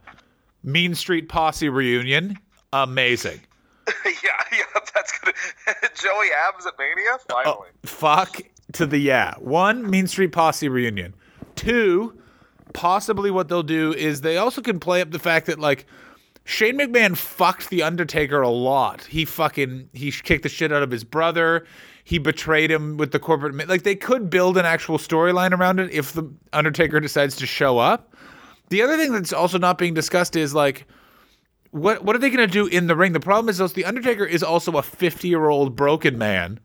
[0.63, 2.37] Mean Street Posse reunion.
[2.73, 3.39] Amazing.
[4.05, 4.11] yeah,
[4.51, 5.33] yeah, that's good.
[5.95, 7.69] Joey Abs at Mania, Oh, finally.
[7.83, 8.41] fuck
[8.73, 9.35] to the yeah.
[9.39, 11.15] One, Mean Street Posse reunion.
[11.55, 12.13] Two,
[12.73, 15.85] possibly what they'll do is they also can play up the fact that like
[16.45, 19.03] Shane McMahon fucked the Undertaker a lot.
[19.03, 21.65] He fucking he kicked the shit out of his brother.
[22.03, 25.91] He betrayed him with the corporate like they could build an actual storyline around it
[25.91, 28.15] if the Undertaker decides to show up.
[28.69, 30.85] The other thing that's also not being discussed is like
[31.71, 33.13] what what are they going to do in the ring?
[33.13, 36.59] The problem is though the Undertaker is also a 50-year-old broken man.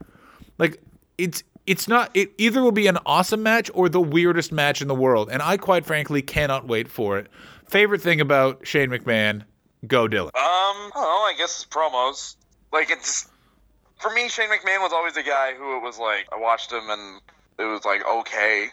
[0.58, 0.82] Like
[1.18, 4.88] it's it's not it either will be an awesome match or the weirdest match in
[4.88, 7.28] the world and I quite frankly cannot wait for it.
[7.68, 9.42] Favorite thing about Shane McMahon,
[9.86, 10.26] go Dylan.
[10.26, 11.02] Um, I know.
[11.02, 12.36] I guess it's promos.
[12.72, 13.28] Like it's
[14.00, 16.88] for me, Shane McMahon was always a guy who it was like I watched him
[16.88, 17.20] and
[17.58, 18.68] it was like okay.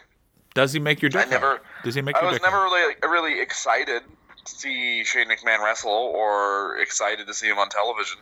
[0.53, 1.61] Does he make your dick I never.
[1.83, 4.03] Does he make I was never really really excited
[4.45, 8.19] see Shane McMahon wrestle or excited to see him on television.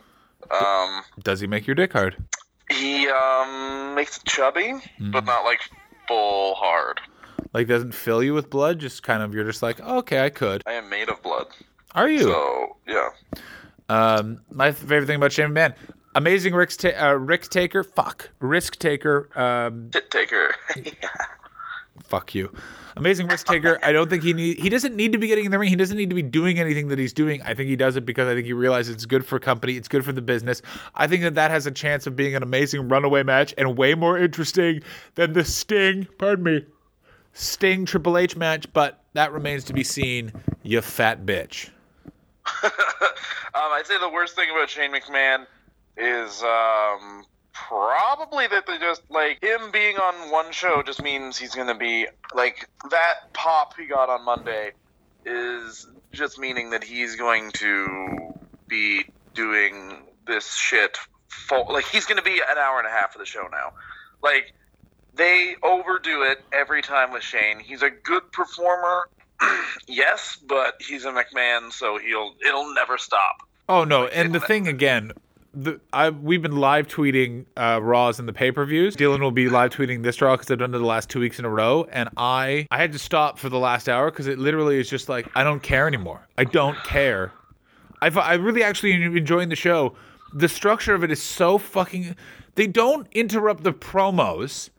[0.50, 2.16] Um, Does he make your dick hard?
[2.70, 5.10] he um makes it chubby, Mm-hmm.
[5.10, 5.60] but not like
[6.06, 7.00] full hard.
[7.52, 8.78] Like doesn't fill you with blood?
[8.78, 10.62] Just kind of you're just like, okay, I could.
[10.66, 11.48] I am made of blood,
[11.94, 12.20] Are you?
[12.22, 13.08] so yeah.
[13.88, 15.74] Um, my favorite thing about Shane McMahon,
[16.14, 17.82] amazing risk, ta- uh, risk taker.
[17.82, 19.28] Fuck, risk taker.
[19.36, 20.54] Um, Tit taker.
[22.04, 22.52] fuck you.
[22.96, 23.78] Amazing risk taker.
[23.82, 24.58] I don't think he need.
[24.58, 25.68] He doesn't need to be getting in the ring.
[25.68, 27.40] He doesn't need to be doing anything that he's doing.
[27.42, 29.76] I think he does it because I think he realizes it's good for company.
[29.76, 30.60] It's good for the business.
[30.94, 33.94] I think that that has a chance of being an amazing runaway match and way
[33.94, 34.82] more interesting
[35.14, 36.06] than the Sting.
[36.18, 36.66] Pardon me.
[37.32, 40.32] Sting Triple H match, but that remains to be seen.
[40.62, 41.70] You fat bitch.
[43.52, 45.44] Um, I'd say the worst thing about Shane McMahon
[45.96, 51.54] is um, probably that they just like him being on one show just means he's
[51.54, 54.72] gonna be like that pop he got on Monday
[55.24, 58.34] is just meaning that he's going to
[58.68, 63.20] be doing this shit full like he's gonna be an hour and a half of
[63.20, 63.72] the show now.
[64.22, 64.52] Like
[65.14, 67.58] they overdo it every time with Shane.
[67.58, 69.08] He's a good performer.
[69.88, 73.48] yes, but he's a McMahon, so he'll it'll never stop.
[73.68, 74.06] Oh no!
[74.06, 75.12] And the thing again,
[75.52, 78.96] the I we've been live tweeting uh, Raws and the pay per views.
[78.96, 81.38] Dylan will be live tweeting this Raw because I've done it the last two weeks
[81.38, 84.38] in a row, and I I had to stop for the last hour because it
[84.38, 86.26] literally is just like I don't care anymore.
[86.38, 87.32] I don't care.
[88.00, 89.94] I I really actually enjoying the show.
[90.32, 92.14] The structure of it is so fucking.
[92.54, 94.70] They don't interrupt the promos.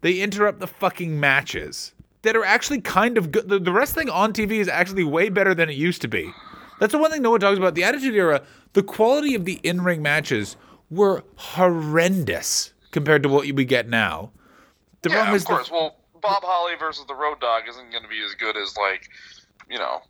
[0.00, 3.48] They interrupt the fucking matches that are actually kind of good.
[3.48, 6.32] The, the wrestling on TV is actually way better than it used to be.
[6.84, 7.74] That's the one thing no one talks about.
[7.74, 8.42] The Attitude Era,
[8.74, 10.58] the quality of the in ring matches
[10.90, 14.30] were horrendous compared to what we get now.
[15.00, 15.70] The Yeah, problem of is the- course.
[15.70, 19.08] well, Bob Holly versus the Road Dog isn't going to be as good as like,
[19.70, 20.02] you know,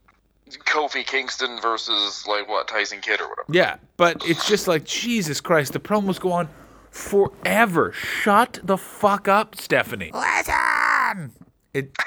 [0.66, 3.46] Kofi Kingston versus like what Tyson Kidd or whatever.
[3.52, 5.74] Yeah, but it's just like Jesus Christ.
[5.74, 6.48] The promos go on
[6.90, 7.92] forever.
[7.92, 10.10] Shut the fuck up, Stephanie.
[10.12, 11.32] Listen.
[11.74, 11.96] It.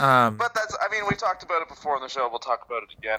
[0.00, 0.36] Um.
[0.36, 2.28] But that's, I mean, we talked about it before on the show.
[2.30, 3.18] We'll talk about it again.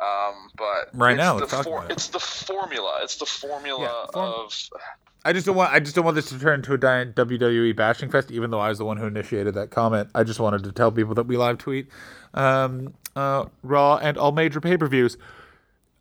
[0.00, 1.92] Um, but Right it's now, the let's talk about it.
[1.92, 2.98] it's the formula.
[3.02, 4.52] It's the formula Yeah, form- of
[5.24, 5.72] I just don't want.
[5.72, 8.30] I just don't want this to turn into a giant WWE bashing fest.
[8.32, 10.90] Even though I was the one who initiated that comment, I just wanted to tell
[10.90, 11.88] people that we live tweet
[12.34, 15.16] um, uh, Raw and all major pay per views.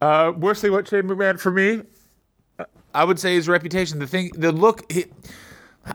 [0.02, 1.82] Uh, worst thing about Shane McMahon for me,
[2.94, 4.00] I would say his reputation.
[4.00, 4.92] The thing, the look.
[4.92, 5.06] He,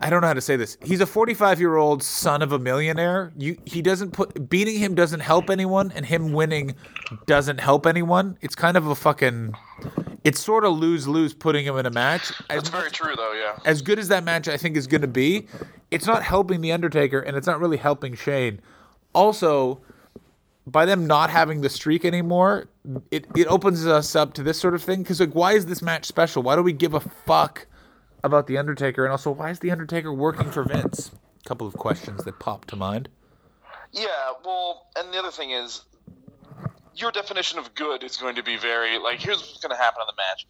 [0.00, 0.78] I don't know how to say this.
[0.82, 3.32] He's a 45 year old son of a millionaire.
[3.36, 6.74] You, he doesn't put beating him doesn't help anyone, and him winning
[7.26, 8.38] doesn't help anyone.
[8.40, 9.54] It's kind of a fucking.
[10.24, 12.30] It's sort of lose lose putting him in a match.
[12.48, 13.32] As That's very true, though.
[13.32, 13.58] Yeah.
[13.64, 15.46] as good as that match I think is going to be,
[15.90, 18.60] it's not helping the Undertaker and it's not really helping Shane.
[19.14, 19.80] Also,
[20.66, 22.68] by them not having the streak anymore,
[23.10, 25.02] it, it opens us up to this sort of thing.
[25.02, 26.42] Because like, why is this match special?
[26.42, 27.66] Why do we give a fuck
[28.22, 29.04] about the Undertaker?
[29.04, 31.10] And also, why is the Undertaker working for Vince?
[31.44, 33.08] A couple of questions that pop to mind.
[33.92, 35.82] Yeah, well, and the other thing is,
[36.94, 39.20] your definition of good is going to be very like.
[39.20, 40.46] Here's what's going to happen in the match: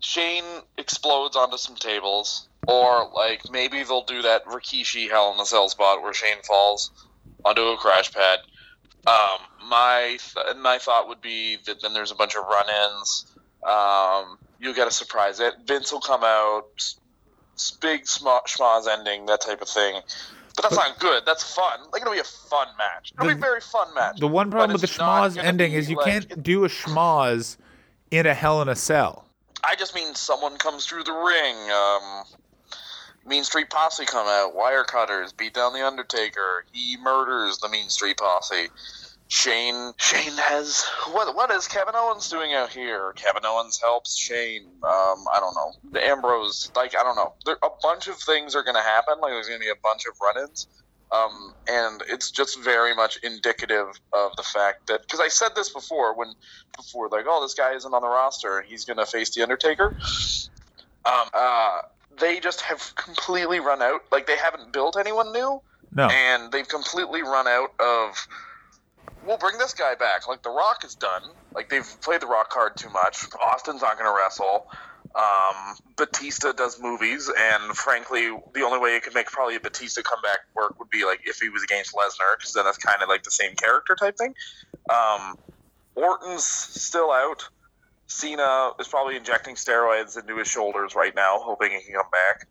[0.00, 5.44] Shane explodes onto some tables, or like maybe they'll do that Rikishi Hell in the
[5.44, 6.90] Cell spot where Shane falls
[7.44, 8.40] onto a crash pad.
[9.06, 13.26] Um, my th- my thought would be that then there's a bunch of run-ins.
[13.62, 15.40] Um, you get a surprise.
[15.40, 16.66] It Vince will come out,
[17.80, 20.00] big sm- schmoz ending, that type of thing.
[20.56, 21.24] But that's not good.
[21.26, 21.80] That's fun.
[21.92, 23.12] Like it'll be a fun match.
[23.14, 24.18] It'll be The- a very fun match.
[24.20, 27.56] The one problem with the it's schmoz ending is you like- can't do a schmoz
[28.10, 29.24] in a Hell in a Cell.
[29.64, 31.70] I just mean someone comes through the ring.
[31.72, 32.24] Um,
[33.26, 34.54] mean Street Posse come out.
[34.54, 36.64] Wire cutters beat down the Undertaker.
[36.72, 38.68] He murders the Mean Street Posse.
[39.28, 43.12] Shane Shane has what what is Kevin Owens doing out here?
[43.16, 44.66] Kevin Owens helps Shane.
[44.82, 45.72] Um, I don't know.
[45.92, 47.34] The Ambrose like I don't know.
[47.46, 49.14] There a bunch of things are gonna happen.
[49.20, 50.66] Like there's gonna be a bunch of run-ins.
[51.12, 55.68] Um, and it's just very much indicative of the fact that because I said this
[55.68, 56.32] before when
[56.76, 59.94] before like oh this guy isn't on the roster and he's gonna face the Undertaker.
[61.06, 61.80] Um, uh,
[62.18, 64.02] they just have completely run out.
[64.12, 65.60] Like they haven't built anyone new
[65.92, 66.08] No.
[66.08, 68.26] and they've completely run out of
[69.26, 70.28] we'll bring this guy back.
[70.28, 71.22] Like the rock is done.
[71.54, 73.24] Like they've played the rock card too much.
[73.44, 74.66] Austin's not going to wrestle.
[75.14, 80.02] Um, batista does movies and frankly the only way it could make probably a batista
[80.02, 83.08] comeback work would be like if he was against lesnar because then that's kind of
[83.08, 84.34] like the same character type thing.
[84.90, 85.36] Um,
[85.94, 87.48] orton's still out.
[88.08, 92.48] Cena is probably injecting steroids into his shoulders right now hoping he can come back.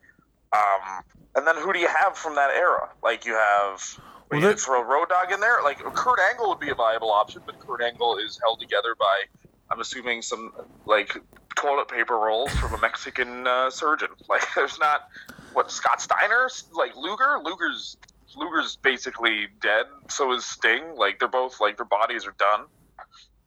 [0.53, 1.03] Um,
[1.35, 2.89] and then who do you have from that era?
[3.03, 3.99] Like you have
[4.31, 5.61] Well, that- throw a Road Dog in there.
[5.63, 9.23] Like Kurt Angle would be a viable option, but Kurt Angle is held together by,
[9.69, 10.51] I'm assuming some
[10.85, 11.15] like
[11.55, 14.09] toilet paper rolls from a Mexican uh, surgeon.
[14.29, 15.07] Like there's not
[15.53, 17.37] what Scott Steiner, like Luger.
[17.43, 17.97] Luger's
[18.35, 19.85] Luger's basically dead.
[20.09, 20.95] So is Sting.
[20.95, 22.65] Like they're both like their bodies are done.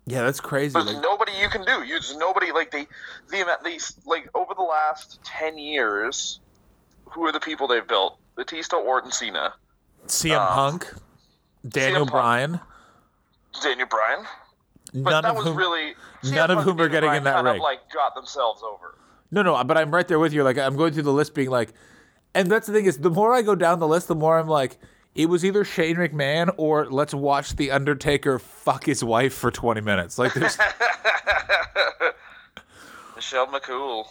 [0.08, 0.72] Yeah, that's crazy.
[0.74, 1.82] There's Like, nobody you can do.
[1.82, 2.86] You there's nobody like the
[3.30, 6.38] the amount these like over the last ten years,
[7.06, 8.18] who are the people they've built?
[8.36, 9.54] Batista, Orton, Cena,
[10.08, 10.92] CM um, Punk,
[11.68, 12.12] Daniel Punk.
[12.12, 12.60] Bryan,
[13.62, 14.24] Daniel Bryan.
[14.94, 15.56] But none that of was whom.
[15.56, 17.56] really none CM of whom are getting in that ring.
[17.56, 18.96] Of, like got themselves over.
[19.30, 20.42] No, no, but I'm right there with you.
[20.44, 21.72] Like I'm going through the list, being like,
[22.34, 24.48] and that's the thing is, the more I go down the list, the more I'm
[24.48, 24.78] like,
[25.14, 29.80] it was either Shane McMahon or let's watch the Undertaker fuck his wife for 20
[29.80, 30.18] minutes.
[30.18, 30.58] Like, there's,
[33.16, 34.04] Michelle McCool.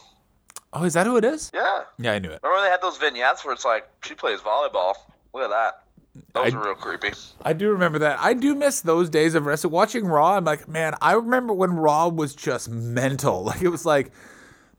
[0.74, 1.52] oh, is that who it is?
[1.54, 1.84] Yeah.
[2.00, 2.40] Yeah, I knew it.
[2.44, 4.96] Remember they had those vignettes where it's like she plays volleyball.
[5.34, 5.84] Look at that.
[6.34, 7.12] Those I- are real creepy.
[7.44, 8.20] I do remember that.
[8.20, 9.74] I do miss those days of wrestling.
[9.74, 13.44] Watching Raw, I'm like, man, I remember when Raw was just mental.
[13.46, 14.12] Like it was like,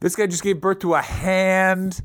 [0.00, 2.00] this guy just gave birth to a hand.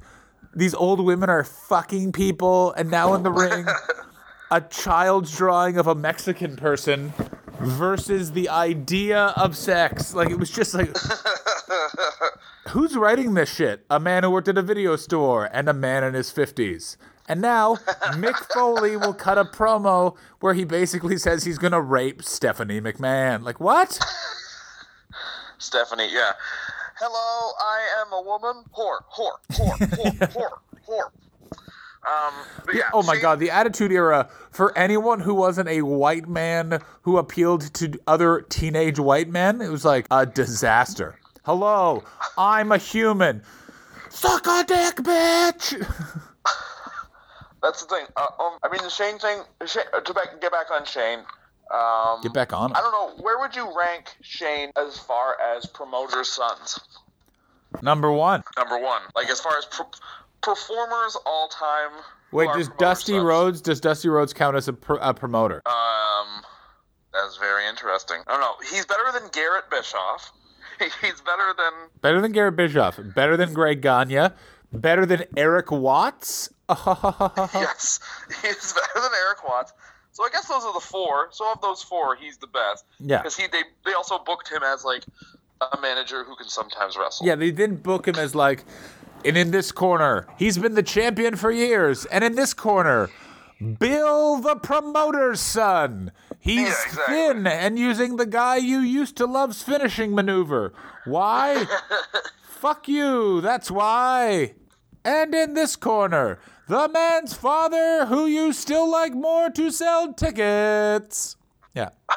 [0.55, 3.65] These old women are fucking people, and now in the ring,
[4.51, 7.13] a child's drawing of a Mexican person
[7.59, 10.13] versus the idea of sex.
[10.13, 10.89] Like it was just like,
[12.69, 13.85] who's writing this shit?
[13.89, 16.97] A man who worked at a video store and a man in his fifties.
[17.31, 17.75] And now
[18.15, 23.43] Mick Foley will cut a promo where he basically says he's gonna rape Stephanie McMahon.
[23.43, 23.97] Like what?
[25.57, 26.33] Stephanie, yeah.
[26.99, 28.65] Hello, I am a woman.
[28.77, 31.11] Whore, whore, whore, whore, whore, whore.
[32.03, 32.33] Um,
[32.65, 32.89] but yeah.
[32.91, 37.73] Oh my god, the Attitude Era for anyone who wasn't a white man who appealed
[37.75, 41.17] to other teenage white men, it was like a disaster.
[41.45, 42.03] Hello,
[42.37, 43.41] I'm a human.
[44.09, 46.21] Suck a dick, bitch.
[47.61, 48.05] That's the thing.
[48.15, 49.41] Uh, um, I mean, the Shane thing.
[49.65, 51.19] Shane, uh, to back, get back on Shane.
[51.73, 53.23] Um, Get back on I don't know.
[53.23, 56.77] Where would you rank Shane as far as promoters' sons?
[57.81, 58.43] Number one.
[58.57, 59.01] Number one.
[59.15, 59.85] Like as far as pro-
[60.41, 61.91] performers all time.
[62.33, 63.23] Wait, does Dusty sons.
[63.23, 65.61] Rhodes does Dusty Rhodes count as a, pr- a promoter?
[65.65, 66.43] Um,
[67.13, 68.17] that's very interesting.
[68.27, 68.55] I don't know.
[68.69, 70.31] He's better than Garrett Bischoff.
[70.79, 72.99] He's better than Better than Garrett Bischoff.
[73.15, 74.29] Better than Greg Gagne.
[74.73, 76.49] Better than Erik Watts.
[77.53, 77.99] yes.
[78.41, 79.73] He's better than Erik Watts.
[80.13, 81.29] So I guess those are the four.
[81.31, 82.85] So of those four, he's the best.
[82.99, 83.17] Yeah.
[83.17, 85.03] Because he they they also booked him as like
[85.61, 87.25] a manager who can sometimes wrestle.
[87.25, 88.65] Yeah, they didn't book him as like,
[89.23, 92.05] and in this corner, he's been the champion for years.
[92.05, 93.09] And in this corner,
[93.79, 96.11] Bill the promoter's son.
[96.39, 97.15] He's Yeah, exactly.
[97.15, 100.73] thin and using the guy you used to love's finishing maneuver.
[101.05, 101.65] Why?
[102.43, 104.53] Fuck you, that's why.
[105.05, 111.35] And in this corner, the man's father who you still like more to sell tickets.
[111.73, 111.89] Yeah.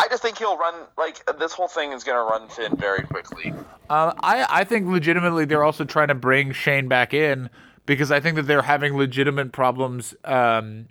[0.00, 3.02] I just think he'll run like this whole thing is going to run thin very
[3.02, 3.52] quickly.
[3.90, 7.50] Uh, I I think legitimately they're also trying to bring Shane back in
[7.84, 10.86] because I think that they're having legitimate problems um,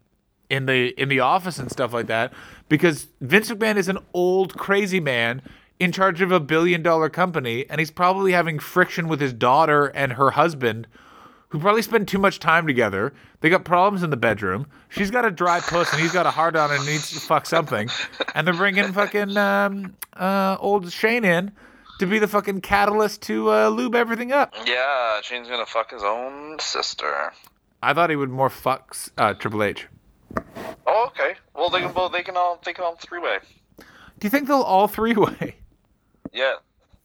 [0.49, 2.33] in the in the office and stuff like that.
[2.67, 5.41] Because Vince McMahon is an old crazy man
[5.79, 9.85] in charge of a billion dollar company, and he's probably having friction with his daughter
[9.85, 10.87] and her husband,
[11.49, 13.13] who probably spend too much time together.
[13.41, 14.67] They got problems in the bedroom.
[14.89, 17.45] She's got a dry puss, and he's got a hard on and needs to fuck
[17.45, 17.89] something.
[18.35, 21.51] And they're bringing fucking um, uh, old Shane in
[21.99, 24.53] to be the fucking catalyst to uh, lube everything up.
[24.65, 27.33] Yeah, Shane's to fuck his own sister.
[27.81, 29.87] I thought he would more fuck uh, Triple H.
[30.85, 31.35] Oh, okay.
[31.55, 32.11] Well, they can both.
[32.11, 32.59] They can all.
[32.63, 33.37] They can all three way.
[33.77, 35.55] Do you think they'll all three way?
[36.33, 36.55] Yeah.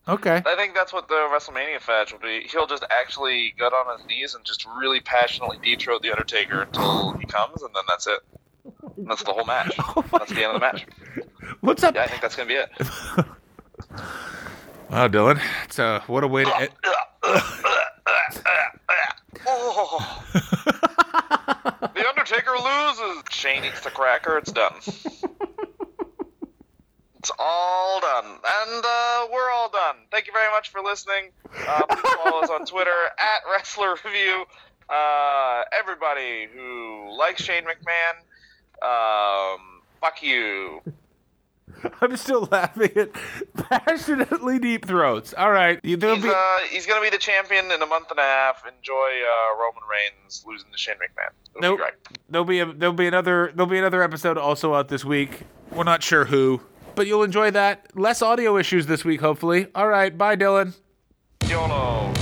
[0.09, 0.43] Okay.
[0.45, 2.47] I think that's what the WrestleMania match will be.
[2.51, 6.63] He'll just actually get on his knees and just really passionately deep throat the Undertaker
[6.63, 8.19] until he comes, and then that's it.
[8.99, 9.77] That's the whole match.
[10.13, 10.87] That's the end of the match.
[11.61, 11.95] What's up?
[11.95, 12.71] Yeah, I think that's gonna be it.
[14.91, 15.41] Wow, Dylan.
[15.65, 16.57] It's uh, what a way to.
[16.57, 16.71] End-
[19.47, 20.25] Oh.
[21.95, 23.23] the Undertaker loses.
[23.31, 24.37] Shane eats the cracker.
[24.39, 24.73] It's done.
[27.23, 29.95] It's all done, and uh, we're all done.
[30.11, 31.31] Thank you very much for listening.
[31.69, 34.45] Uh, please follow us on Twitter at Wrestler Review.
[34.91, 38.17] Uh, everybody who likes Shane McMahon,
[39.55, 39.61] um,
[40.01, 40.81] fuck you.
[42.01, 43.11] I'm still laughing at
[43.71, 45.33] passionately deep throats.
[45.33, 46.31] All right, there'll He's, be.
[46.31, 48.65] uh, he's gonna be the champion in a month and a half.
[48.67, 51.31] Enjoy uh, Roman Reigns losing to Shane McMahon.
[51.57, 51.79] It'll Nope.
[51.79, 52.19] be great.
[52.29, 55.43] There'll be a, there'll be another there'll be another episode also out this week.
[55.71, 56.61] We're not sure who,
[56.95, 57.97] but you'll enjoy that.
[57.97, 59.69] Less audio issues this week, hopefully.
[59.75, 60.75] All right, bye, Dylan.
[61.49, 62.13] YOLO.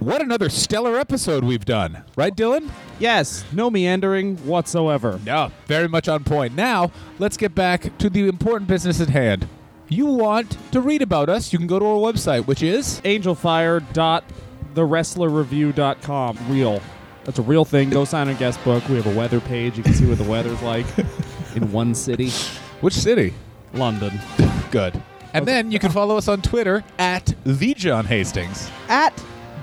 [0.00, 2.70] What another stellar episode we've done, right, Dylan?
[2.98, 5.20] Yes, no meandering whatsoever.
[5.26, 6.54] No, very much on point.
[6.54, 9.46] Now, let's get back to the important business at hand.
[9.88, 13.00] You want to read about us, you can go to our website, which is
[14.74, 16.38] Angelfire.thewrestlerreview.com.
[16.48, 16.82] Real.
[17.24, 17.90] That's a real thing.
[17.90, 18.86] Go sign a guest book.
[18.88, 19.76] We have a weather page.
[19.76, 20.86] You can see what the weather's like
[21.54, 22.30] in one city,
[22.80, 23.34] which city?
[23.74, 24.18] London.
[24.70, 25.00] Good.
[25.32, 28.68] And then you can follow us on Twitter at the John Hastings.
[28.88, 29.14] At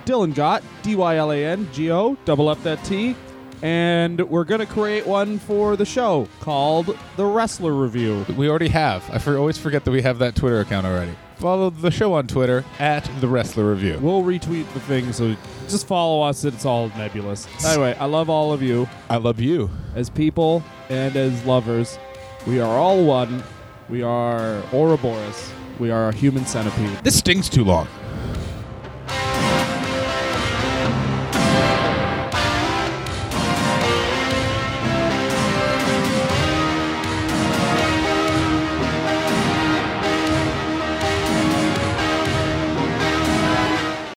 [0.05, 3.15] Dylan Gott, D Y L A N G O, double up that T.
[3.61, 8.23] And we're going to create one for the show called The Wrestler Review.
[8.37, 9.03] We already have.
[9.09, 11.15] I for, always forget that we have that Twitter account already.
[11.39, 13.99] Follow the show on Twitter at the Wrestler Review.
[14.01, 15.35] We'll retweet the thing, so
[15.67, 16.43] just follow us.
[16.43, 17.47] It's all nebulous.
[17.63, 18.89] Anyway, I love all of you.
[19.09, 19.69] I love you.
[19.93, 21.99] as people and as lovers.
[22.47, 23.43] We are all one.
[23.87, 25.51] We are Ouroboros.
[25.79, 27.03] We are a human centipede.
[27.03, 27.87] This stings too long.